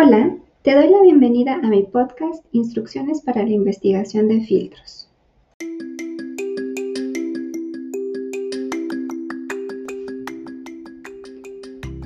[0.00, 0.32] Hola,
[0.62, 5.10] te doy la bienvenida a mi podcast Instrucciones para la investigación de filtros.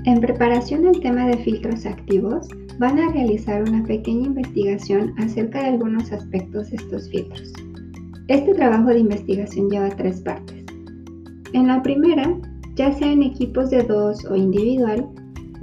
[0.06, 5.68] En preparación al tema de filtros activos, van a realizar una pequeña investigación acerca de
[5.68, 7.52] algunos aspectos de estos filtros.
[8.28, 10.64] Este trabajo de investigación lleva tres partes.
[11.52, 12.40] En la primera,
[12.74, 15.10] ya sea en equipos de dos o individual,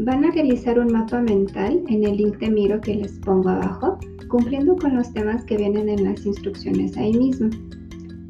[0.01, 3.97] Van a realizar un mapa mental en el link de Miro que les pongo abajo,
[4.29, 7.49] cumpliendo con los temas que vienen en las instrucciones ahí mismo.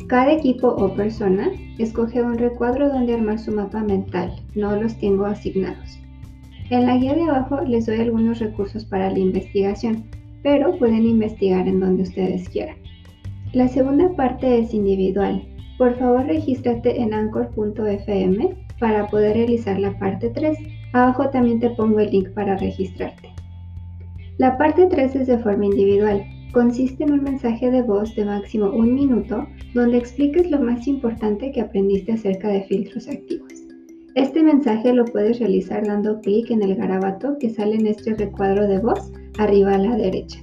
[0.08, 5.26] Cada equipo o persona escoge un recuadro donde armar su mapa mental, no los tengo
[5.28, 6.00] asignados.
[6.72, 10.06] En la guía de abajo les doy algunos recursos para la investigación,
[10.42, 12.78] pero pueden investigar en donde ustedes quieran.
[13.54, 15.48] La segunda parte es individual.
[15.78, 20.58] Por favor, regístrate en anchor.fm para poder realizar la parte 3
[20.94, 23.30] Abajo también te pongo el link para registrarte.
[24.38, 26.24] La parte 3 es de forma individual.
[26.52, 31.52] Consiste en un mensaje de voz de máximo un minuto donde expliques lo más importante
[31.52, 33.54] que aprendiste acerca de filtros activos.
[34.16, 38.68] Este mensaje lo puedes realizar dando clic en el garabato que sale en este recuadro
[38.68, 40.40] de voz arriba a la derecha.